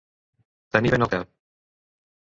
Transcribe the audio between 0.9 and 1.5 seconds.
vent al cap.